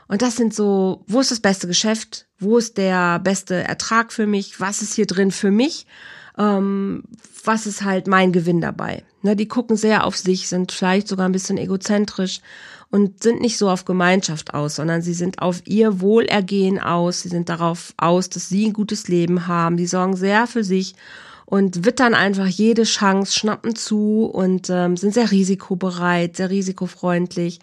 [0.07, 2.25] Und das sind so, wo ist das beste Geschäft?
[2.39, 4.59] Wo ist der beste Ertrag für mich?
[4.59, 5.85] Was ist hier drin für mich?
[6.37, 7.03] Ähm,
[7.43, 9.03] was ist halt mein Gewinn dabei?
[9.21, 12.39] Ne, die gucken sehr auf sich, sind vielleicht sogar ein bisschen egozentrisch
[12.89, 17.21] und sind nicht so auf Gemeinschaft aus, sondern sie sind auf ihr Wohlergehen aus.
[17.21, 19.75] Sie sind darauf aus, dass sie ein gutes Leben haben.
[19.75, 20.95] Die sorgen sehr für sich
[21.49, 27.59] und wittern einfach jede Chance, schnappen zu und ähm, sind sehr risikobereit, sehr risikofreundlich.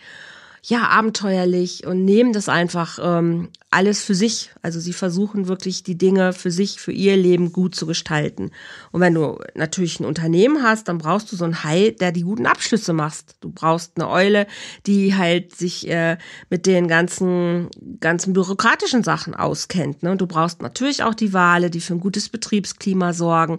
[0.65, 4.51] ja, abenteuerlich und nehmen das einfach ähm, alles für sich.
[4.63, 8.51] Also sie versuchen wirklich die Dinge für sich, für ihr Leben gut zu gestalten.
[8.91, 12.23] Und wenn du natürlich ein Unternehmen hast, dann brauchst du so einen Hai, der die
[12.23, 13.37] guten Abschlüsse macht.
[13.43, 14.47] Du brauchst eine Eule,
[14.87, 16.17] die halt sich äh,
[16.49, 17.69] mit den ganzen,
[18.01, 20.03] ganzen bürokratischen Sachen auskennt.
[20.03, 20.13] Ne?
[20.13, 23.59] Und du brauchst natürlich auch die Wale, die für ein gutes Betriebsklima sorgen.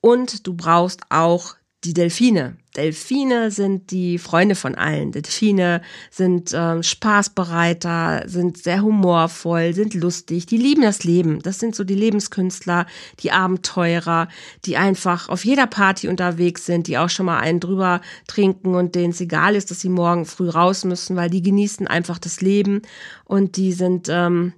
[0.00, 2.56] Und du brauchst auch die Delfine.
[2.76, 5.12] Delfine sind die Freunde von allen.
[5.12, 11.40] Delfine sind ähm, spaßbereiter, sind sehr humorvoll, sind lustig, die lieben das Leben.
[11.42, 12.86] Das sind so die Lebenskünstler,
[13.20, 14.28] die Abenteurer,
[14.64, 18.94] die einfach auf jeder Party unterwegs sind, die auch schon mal einen drüber trinken und
[18.94, 22.40] denen es egal ist, dass sie morgen früh raus müssen, weil die genießen einfach das
[22.40, 22.82] Leben
[23.24, 24.52] und die sind ähm,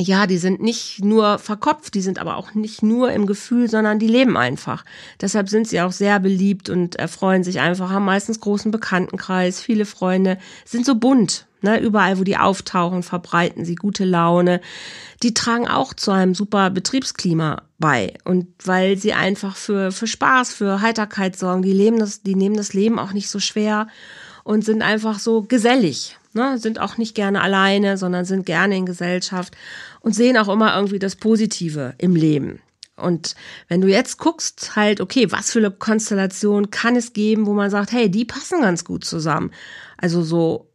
[0.00, 3.98] ja, die sind nicht nur verkopft, die sind aber auch nicht nur im Gefühl, sondern
[3.98, 4.84] die leben einfach.
[5.20, 9.84] Deshalb sind sie auch sehr beliebt und erfreuen sich einfach, haben meistens großen Bekanntenkreis, viele
[9.84, 11.46] Freunde, sind so bunt.
[11.60, 14.60] Ne, überall, wo die auftauchen, verbreiten sie gute Laune.
[15.24, 18.14] Die tragen auch zu einem super Betriebsklima bei.
[18.24, 22.56] Und weil sie einfach für, für Spaß, für Heiterkeit sorgen, die leben das, die nehmen
[22.56, 23.88] das Leben auch nicht so schwer
[24.44, 26.16] und sind einfach so gesellig.
[26.32, 29.56] Ne, sind auch nicht gerne alleine, sondern sind gerne in Gesellschaft
[30.08, 32.60] und sehen auch immer irgendwie das Positive im Leben.
[32.96, 33.34] Und
[33.68, 37.68] wenn du jetzt guckst, halt, okay, was für eine Konstellation kann es geben, wo man
[37.68, 39.50] sagt, hey, die passen ganz gut zusammen.
[39.98, 40.70] Also so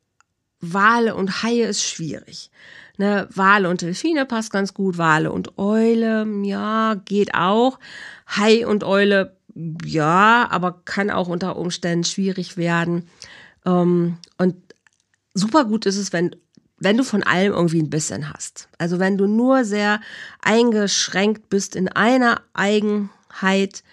[0.62, 2.52] Wale und Haie ist schwierig.
[3.00, 7.80] Ne, Wale und Delfine passt ganz gut, Wale und Eule, ja, geht auch.
[8.28, 9.36] Hai und Eule,
[9.84, 13.10] ja, aber kann auch unter Umständen schwierig werden.
[13.66, 14.58] Ähm, und
[15.34, 16.36] super gut ist es, wenn
[16.78, 18.68] wenn du von allem irgendwie ein bisschen hast.
[18.78, 20.02] Also wenn du nur sehr
[20.42, 23.84] eingeschränkt bist in einer Eigenheit,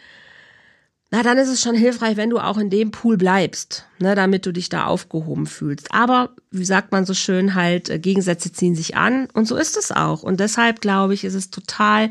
[1.12, 4.46] na, dann ist es schon hilfreich, wenn du auch in dem Pool bleibst, ne, damit
[4.46, 5.92] du dich da aufgehoben fühlst.
[5.92, 9.76] Aber, wie sagt man so schön, halt, äh, Gegensätze ziehen sich an und so ist
[9.76, 10.22] es auch.
[10.22, 12.10] Und deshalb glaube ich, ist es total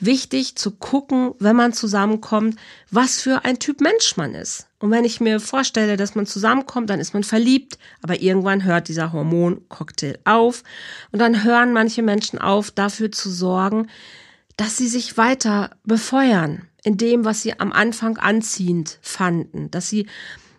[0.00, 2.56] wichtig zu gucken, wenn man zusammenkommt,
[2.90, 4.66] was für ein Typ Mensch man ist.
[4.82, 8.88] Und wenn ich mir vorstelle, dass man zusammenkommt, dann ist man verliebt, aber irgendwann hört
[8.88, 10.64] dieser Hormoncocktail auf
[11.12, 13.86] und dann hören manche Menschen auf, dafür zu sorgen,
[14.56, 20.06] dass sie sich weiter befeuern in dem, was sie am Anfang anziehend fanden, dass sie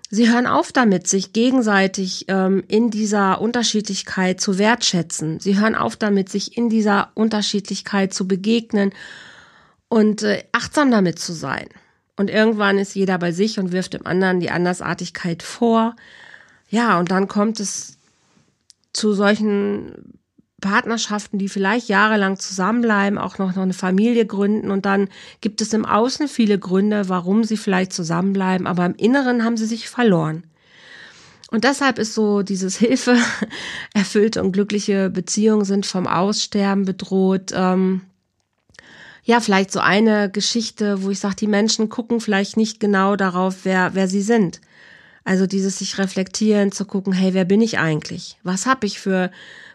[0.09, 5.39] Sie hören auf damit, sich gegenseitig ähm, in dieser Unterschiedlichkeit zu wertschätzen.
[5.39, 8.93] Sie hören auf damit, sich in dieser Unterschiedlichkeit zu begegnen
[9.89, 11.67] und äh, achtsam damit zu sein.
[12.15, 15.95] Und irgendwann ist jeder bei sich und wirft dem anderen die Andersartigkeit vor.
[16.69, 17.97] Ja, und dann kommt es
[18.93, 20.19] zu solchen
[20.61, 25.09] Partnerschaften, die vielleicht jahrelang zusammenbleiben, auch noch, noch eine Familie gründen und dann
[25.41, 29.65] gibt es im Außen viele Gründe, warum sie vielleicht zusammenbleiben, aber im Inneren haben sie
[29.65, 30.45] sich verloren.
[31.51, 33.17] Und deshalb ist so dieses Hilfe
[33.93, 37.51] erfüllte und glückliche Beziehungen sind vom Aussterben bedroht.
[37.53, 38.01] Ähm,
[39.23, 43.63] ja, vielleicht so eine Geschichte, wo ich sage, die Menschen gucken vielleicht nicht genau darauf,
[43.63, 44.59] wer, wer sie sind.
[45.25, 48.37] Also dieses sich reflektieren, zu gucken, hey, wer bin ich eigentlich?
[48.43, 49.31] Was habe ich für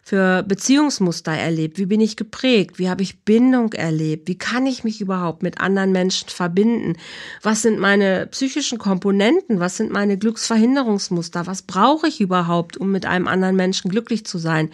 [0.08, 1.76] für Beziehungsmuster erlebt?
[1.76, 2.78] Wie bin ich geprägt?
[2.78, 4.26] Wie habe ich Bindung erlebt?
[4.26, 6.94] Wie kann ich mich überhaupt mit anderen Menschen verbinden?
[7.42, 9.60] Was sind meine psychischen Komponenten?
[9.60, 11.46] Was sind meine Glücksverhinderungsmuster?
[11.46, 14.70] Was brauche ich überhaupt, um mit einem anderen Menschen glücklich zu sein?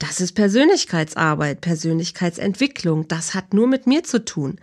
[0.00, 3.06] Das ist Persönlichkeitsarbeit, Persönlichkeitsentwicklung.
[3.06, 4.58] Das hat nur mit mir zu tun.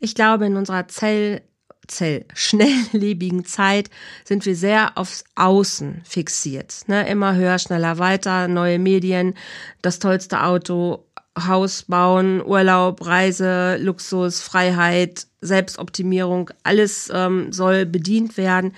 [0.00, 1.42] Ich glaube, in unserer Zell
[1.86, 3.88] Zell schnelllebigen Zeit
[4.24, 6.82] sind wir sehr aufs Außen fixiert.
[6.86, 7.08] Ne?
[7.08, 9.34] Immer höher, schneller, weiter, neue Medien,
[9.80, 11.06] das tollste Auto,
[11.38, 18.72] Haus bauen, Urlaub, Reise, Luxus, Freiheit, Selbstoptimierung, alles ähm, soll bedient werden.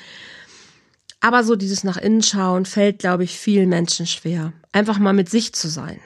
[1.21, 4.53] Aber so dieses nach innen schauen fällt, glaube ich, vielen Menschen schwer.
[4.73, 6.01] Einfach mal mit sich zu sein,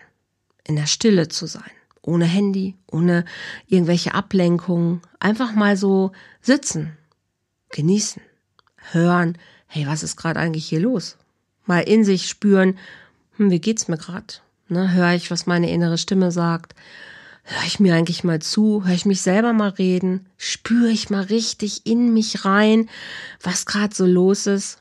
[0.64, 1.70] in der Stille zu sein
[2.02, 3.24] ohne Handy, ohne
[3.66, 6.96] irgendwelche Ablenkungen, einfach mal so sitzen,
[7.70, 8.22] genießen,
[8.92, 11.16] hören, hey, was ist gerade eigentlich hier los?
[11.66, 12.78] Mal in sich spüren,
[13.36, 14.34] hm, wie geht's mir gerade?
[14.68, 16.74] Ne, höre ich, was meine innere Stimme sagt?
[17.42, 18.84] Höre ich mir eigentlich mal zu?
[18.84, 20.26] Höre ich mich selber mal reden?
[20.36, 22.88] Spüre ich mal richtig in mich rein,
[23.42, 24.78] was gerade so los ist?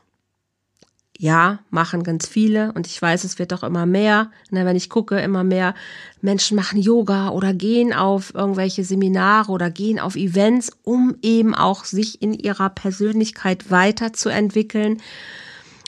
[1.22, 4.30] Ja, machen ganz viele und ich weiß, es wird auch immer mehr.
[4.48, 5.74] Ne, wenn ich gucke, immer mehr
[6.22, 11.84] Menschen machen Yoga oder gehen auf irgendwelche Seminare oder gehen auf Events, um eben auch
[11.84, 15.02] sich in ihrer Persönlichkeit weiterzuentwickeln.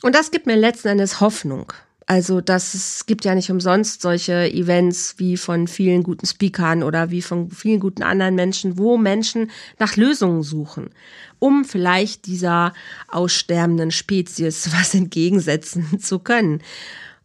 [0.02, 1.72] Und das gibt mir letzten Endes Hoffnung,
[2.06, 7.10] Also das es gibt ja nicht umsonst solche Events wie von vielen guten Speakern oder
[7.10, 10.90] wie von vielen guten anderen Menschen, wo Menschen nach Lösungen suchen,
[11.38, 12.72] um vielleicht dieser
[13.08, 16.62] aussterbenden Spezies was entgegensetzen zu können.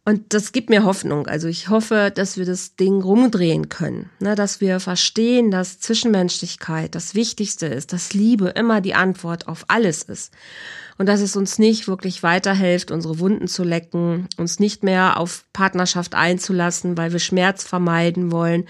[0.08, 1.26] Und das gibt mir Hoffnung.
[1.26, 6.94] Also ich hoffe, dass wir das Ding rumdrehen können, ne, dass wir verstehen, dass Zwischenmenschlichkeit
[6.94, 10.32] das Wichtigste ist, dass Liebe immer die Antwort auf alles ist
[10.96, 15.44] und dass es uns nicht wirklich weiterhilft, unsere Wunden zu lecken, uns nicht mehr auf
[15.52, 18.64] Partnerschaft einzulassen, weil wir Schmerz vermeiden wollen,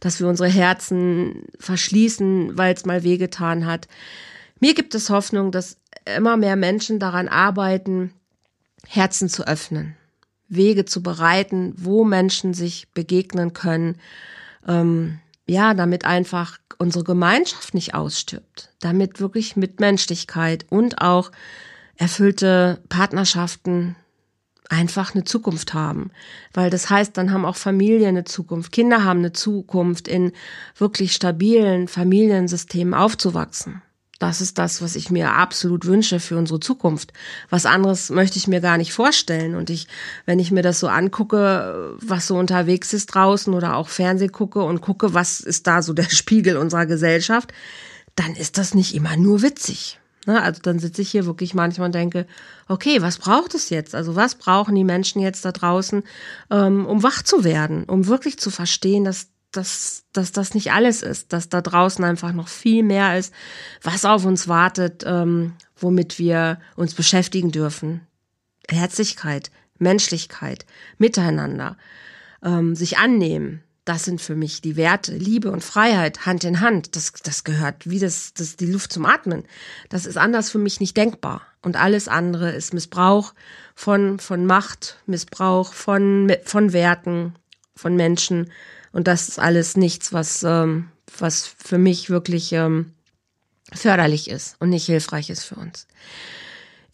[0.00, 3.88] dass wir unsere Herzen verschließen, weil es mal wehgetan hat.
[4.60, 5.78] Mir gibt es Hoffnung, dass
[6.18, 8.12] immer mehr Menschen daran arbeiten,
[8.86, 9.96] Herzen zu öffnen,
[10.54, 13.96] Wege zu bereiten, wo Menschen sich begegnen können,
[14.66, 21.30] ähm, ja, damit einfach unsere Gemeinschaft nicht ausstirbt, damit wirklich Mitmenschlichkeit und auch
[21.96, 23.96] erfüllte Partnerschaften
[24.68, 26.10] einfach eine Zukunft haben.
[26.52, 30.32] Weil das heißt, dann haben auch Familien eine Zukunft, Kinder haben eine Zukunft, in
[30.76, 33.82] wirklich stabilen Familiensystemen aufzuwachsen.
[34.22, 37.12] Das ist das, was ich mir absolut wünsche für unsere Zukunft.
[37.50, 39.56] Was anderes möchte ich mir gar nicht vorstellen.
[39.56, 39.88] Und ich,
[40.26, 44.62] wenn ich mir das so angucke, was so unterwegs ist draußen oder auch Fernseh gucke
[44.62, 47.52] und gucke, was ist da so der Spiegel unserer Gesellschaft,
[48.14, 49.98] dann ist das nicht immer nur witzig.
[50.26, 50.40] Ne?
[50.40, 52.28] Also dann sitze ich hier wirklich manchmal und denke,
[52.68, 53.92] okay, was braucht es jetzt?
[53.92, 56.04] Also was brauchen die Menschen jetzt da draußen,
[56.48, 61.02] ähm, um wach zu werden, um wirklich zu verstehen, dass, dass, dass das nicht alles
[61.02, 63.32] ist, dass da draußen einfach noch viel mehr ist,
[63.82, 68.06] was auf uns wartet, ähm, womit wir uns beschäftigen dürfen.
[68.68, 70.66] Herzlichkeit, Menschlichkeit,
[70.98, 71.76] Miteinander,
[72.42, 76.94] ähm, sich annehmen, das sind für mich die Werte, Liebe und Freiheit Hand in Hand.
[76.94, 79.44] Das, das gehört wie das, das die Luft zum Atmen.
[79.88, 81.42] Das ist anders für mich nicht denkbar.
[81.62, 83.34] Und alles andere ist Missbrauch
[83.74, 87.34] von, von Macht, Missbrauch von, von Werten,
[87.74, 88.52] von Menschen.
[88.92, 92.92] Und das ist alles nichts, was, ähm, was für mich wirklich ähm,
[93.72, 95.86] förderlich ist und nicht hilfreich ist für uns.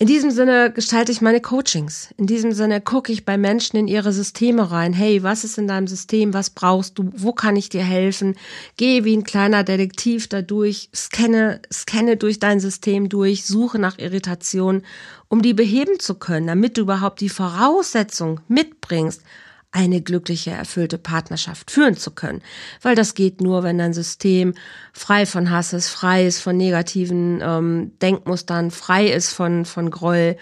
[0.00, 2.14] In diesem Sinne gestalte ich meine Coachings.
[2.16, 4.92] In diesem Sinne gucke ich bei Menschen in ihre Systeme rein.
[4.92, 6.34] Hey, was ist in deinem System?
[6.34, 7.10] Was brauchst du?
[7.16, 8.36] Wo kann ich dir helfen?
[8.76, 13.98] Gehe wie ein kleiner Detektiv da durch, scanne, scanne durch dein System durch, suche nach
[13.98, 14.82] Irritation,
[15.26, 19.22] um die beheben zu können, damit du überhaupt die Voraussetzung mitbringst,
[19.70, 22.42] eine glückliche, erfüllte Partnerschaft führen zu können.
[22.80, 24.54] Weil das geht nur, wenn dein System
[24.92, 30.36] frei von Hass ist, frei ist von negativen ähm, Denkmustern, frei ist von, von Groll.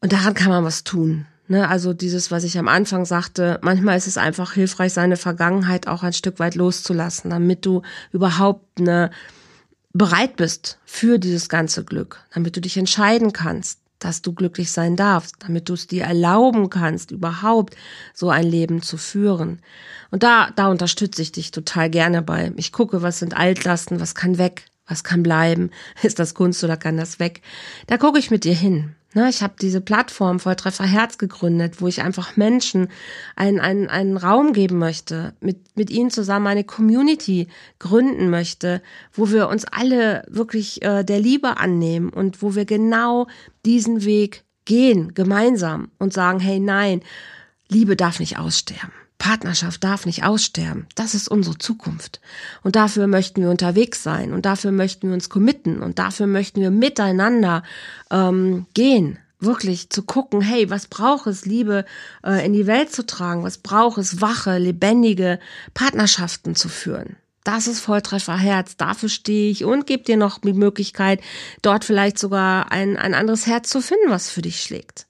[0.00, 1.26] Und daran kann man was tun.
[1.46, 1.68] Ne?
[1.68, 6.02] Also dieses, was ich am Anfang sagte, manchmal ist es einfach hilfreich, seine Vergangenheit auch
[6.02, 9.10] ein Stück weit loszulassen, damit du überhaupt ne,
[9.92, 14.96] bereit bist für dieses ganze Glück, damit du dich entscheiden kannst dass du glücklich sein
[14.96, 17.76] darfst, damit du es dir erlauben kannst, überhaupt
[18.14, 19.60] so ein Leben zu führen.
[20.10, 22.52] Und da, da unterstütze ich dich total gerne bei.
[22.56, 25.70] Ich gucke, was sind Altlasten, was kann weg, was kann bleiben,
[26.02, 27.42] ist das Kunst oder kann das weg.
[27.86, 28.96] Da gucke ich mit dir hin.
[29.12, 32.88] Ne, ich habe diese Plattform Volltreffer Herz gegründet, wo ich einfach Menschen
[33.34, 37.48] einen, einen, einen Raum geben möchte, mit, mit ihnen zusammen eine Community
[37.80, 43.26] gründen möchte, wo wir uns alle wirklich äh, der Liebe annehmen und wo wir genau
[43.64, 47.00] diesen Weg gehen, gemeinsam und sagen, hey nein,
[47.68, 48.92] Liebe darf nicht aussterben.
[49.20, 50.86] Partnerschaft darf nicht aussterben.
[50.96, 52.20] Das ist unsere Zukunft.
[52.64, 56.60] Und dafür möchten wir unterwegs sein und dafür möchten wir uns committen und dafür möchten
[56.60, 57.62] wir miteinander
[58.10, 59.18] ähm, gehen.
[59.38, 61.84] Wirklich zu gucken, hey, was braucht es, Liebe
[62.24, 63.44] äh, in die Welt zu tragen?
[63.44, 65.38] Was braucht es, wache, lebendige
[65.74, 67.16] Partnerschaften zu führen?
[67.44, 68.76] Das ist Volltreffer Herz.
[68.76, 71.20] Dafür stehe ich und gebe dir noch die Möglichkeit,
[71.62, 75.06] dort vielleicht sogar ein, ein anderes Herz zu finden, was für dich schlägt.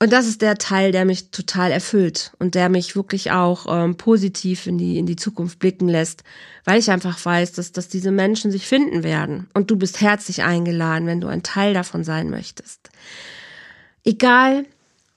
[0.00, 3.96] Und das ist der Teil, der mich total erfüllt und der mich wirklich auch ähm,
[3.96, 6.22] positiv in die, in die Zukunft blicken lässt,
[6.64, 9.48] weil ich einfach weiß, dass, dass diese Menschen sich finden werden.
[9.54, 12.90] Und du bist herzlich eingeladen, wenn du ein Teil davon sein möchtest.
[14.04, 14.66] Egal,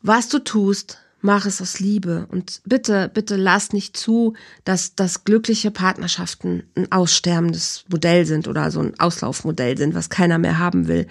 [0.01, 5.23] was du tust, mach es aus Liebe und bitte, bitte lass nicht zu, dass, dass
[5.23, 10.87] glückliche Partnerschaften ein aussterbendes Modell sind oder so ein Auslaufmodell sind, was keiner mehr haben
[10.87, 11.07] will.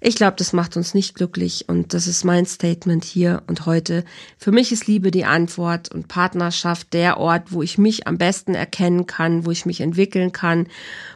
[0.00, 4.04] Ich glaube, das macht uns nicht glücklich und das ist mein Statement hier und heute.
[4.38, 8.54] Für mich ist Liebe die Antwort und Partnerschaft der Ort, wo ich mich am besten
[8.54, 10.68] erkennen kann, wo ich mich entwickeln kann,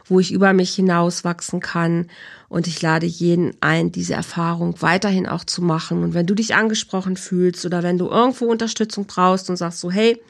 [0.05, 2.07] wo ich über mich hinauswachsen kann
[2.49, 6.03] und ich lade jeden ein, diese Erfahrung weiterhin auch zu machen.
[6.03, 9.91] Und wenn du dich angesprochen fühlst oder wenn du irgendwo Unterstützung brauchst und sagst so,
[9.91, 10.21] hey,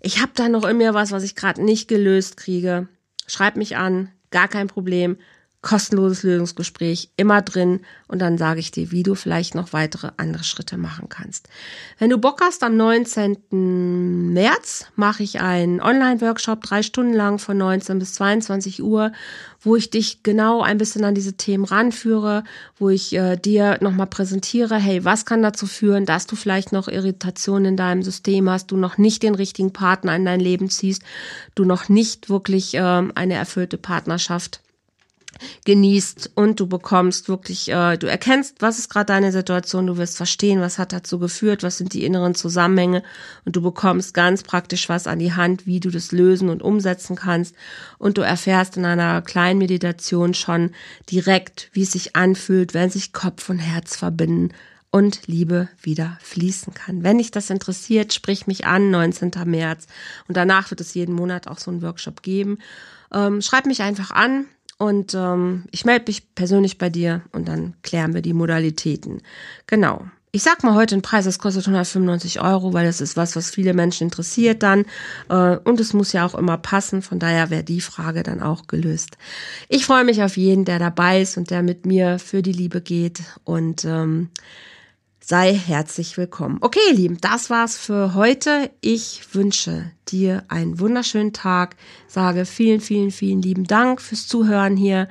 [0.00, 2.88] ich habe da noch in mir was, was ich gerade nicht gelöst kriege,
[3.26, 5.16] schreib mich an, gar kein Problem.
[5.62, 10.42] Kostenloses Lösungsgespräch immer drin und dann sage ich dir, wie du vielleicht noch weitere andere
[10.42, 11.50] Schritte machen kannst.
[11.98, 14.32] Wenn du Bock hast, am 19.
[14.32, 19.12] März mache ich einen Online-Workshop, drei Stunden lang von 19 bis 22 Uhr,
[19.60, 22.42] wo ich dich genau ein bisschen an diese Themen ranführe,
[22.78, 26.88] wo ich äh, dir nochmal präsentiere, hey, was kann dazu führen, dass du vielleicht noch
[26.88, 31.02] Irritationen in deinem System hast, du noch nicht den richtigen Partner in dein Leben ziehst,
[31.54, 34.62] du noch nicht wirklich äh, eine erfüllte Partnerschaft
[35.64, 40.16] genießt und du bekommst wirklich, äh, du erkennst, was ist gerade deine Situation, du wirst
[40.16, 43.02] verstehen, was hat dazu geführt, was sind die inneren Zusammenhänge
[43.44, 47.16] und du bekommst ganz praktisch was an die Hand, wie du das lösen und umsetzen
[47.16, 47.54] kannst
[47.98, 50.70] und du erfährst in einer kleinen Meditation schon
[51.10, 54.50] direkt, wie es sich anfühlt, wenn sich Kopf und Herz verbinden
[54.90, 57.02] und Liebe wieder fließen kann.
[57.02, 59.30] Wenn dich das interessiert, sprich mich an, 19.
[59.44, 59.86] März.
[60.26, 62.58] Und danach wird es jeden Monat auch so einen Workshop geben.
[63.12, 64.46] Ähm, schreib mich einfach an.
[64.80, 69.20] Und ähm, ich melde mich persönlich bei dir und dann klären wir die Modalitäten.
[69.66, 70.06] Genau.
[70.32, 73.50] Ich sag mal heute den Preis, das kostet 195 Euro, weil das ist was, was
[73.50, 74.86] viele Menschen interessiert dann.
[75.28, 77.02] Äh, und es muss ja auch immer passen.
[77.02, 79.18] Von daher wäre die Frage dann auch gelöst.
[79.68, 82.80] Ich freue mich auf jeden, der dabei ist und der mit mir für die Liebe
[82.80, 83.20] geht.
[83.44, 84.30] Und ähm,
[85.30, 86.58] sei herzlich willkommen.
[86.60, 88.68] Okay, ihr Lieben, das war's für heute.
[88.80, 91.76] Ich wünsche dir einen wunderschönen Tag.
[92.08, 95.08] Sage vielen, vielen, vielen lieben Dank fürs Zuhören hier.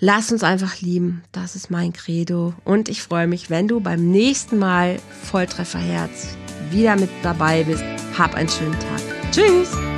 [0.00, 1.22] Lass uns einfach lieben.
[1.30, 2.54] Das ist mein Credo.
[2.64, 6.36] Und ich freue mich, wenn du beim nächsten Mal Volltrefferherz
[6.72, 7.84] wieder mit dabei bist.
[8.18, 9.30] Hab einen schönen Tag.
[9.30, 9.89] Tschüss!